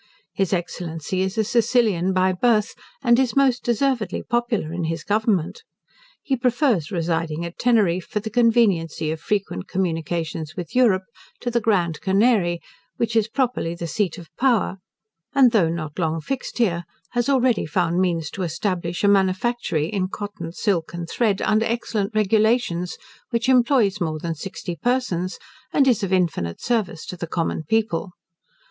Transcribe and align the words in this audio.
His 0.33 0.51
Excellency 0.51 1.21
is 1.21 1.37
a 1.37 1.43
Sicilian 1.43 2.11
by 2.11 2.31
birth, 2.31 2.73
and 3.03 3.19
is 3.19 3.35
most 3.35 3.63
deservedly 3.63 4.23
popular 4.23 4.73
in 4.73 4.85
his 4.85 5.03
government. 5.03 5.61
He 6.23 6.35
prefers 6.35 6.89
residing 6.89 7.45
at 7.45 7.59
Teneriffe, 7.59 8.05
for 8.09 8.19
the 8.19 8.31
conveniency 8.31 9.11
of 9.11 9.19
frequent 9.21 9.67
communication 9.67 10.43
with 10.57 10.75
Europe, 10.75 11.03
to 11.41 11.51
the 11.51 11.61
Grand 11.61 12.01
Canary, 12.01 12.61
which 12.97 13.15
is 13.15 13.27
properly 13.27 13.75
the 13.75 13.85
seat 13.85 14.17
of 14.17 14.35
power; 14.37 14.77
and 15.35 15.51
though 15.51 15.69
not 15.69 15.99
long 15.99 16.19
fixed 16.19 16.57
here, 16.57 16.83
has 17.11 17.29
already 17.29 17.67
found 17.67 18.01
means 18.01 18.31
to 18.31 18.41
establish 18.41 19.03
a 19.03 19.07
manufactory 19.07 19.85
in 19.85 20.07
cotton, 20.07 20.51
silk, 20.51 20.95
and 20.95 21.11
thread, 21.11 21.43
under 21.43 21.67
excellent 21.67 22.11
regulations, 22.15 22.97
which 23.29 23.47
employs 23.47 24.01
more 24.01 24.17
than 24.17 24.33
sixty 24.33 24.75
persons, 24.75 25.37
and 25.71 25.87
is 25.87 26.01
of 26.01 26.11
infinite 26.11 26.59
service 26.59 27.05
to 27.05 27.15
the 27.15 27.27
common 27.27 27.61
people. 27.67 28.13